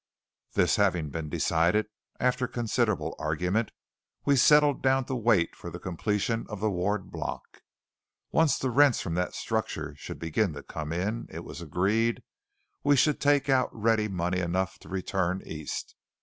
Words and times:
This 0.53 0.77
having 0.77 1.11
been 1.11 1.29
decided 1.29 1.85
after 2.19 2.47
considerable 2.47 3.15
argument 3.19 3.69
we 4.25 4.35
settled 4.35 4.81
down 4.81 5.05
to 5.05 5.13
wait 5.15 5.55
for 5.55 5.69
the 5.69 5.77
completion 5.77 6.47
of 6.49 6.59
the 6.59 6.71
Ward 6.71 7.11
Block. 7.11 7.61
Once 8.31 8.57
the 8.57 8.71
rents 8.71 8.99
from 8.99 9.13
that 9.13 9.35
structure 9.35 9.93
should 9.95 10.17
begin 10.17 10.53
to 10.53 10.63
come 10.63 10.91
in, 10.91 11.27
it 11.29 11.43
was 11.43 11.61
agreed 11.61 12.23
we 12.83 12.95
should 12.95 13.21
take 13.21 13.47
out 13.47 13.69
ready 13.71 14.07
money 14.07 14.39
enough 14.39 14.79
to 14.79 14.89
return 14.89 15.43
East. 15.45 15.93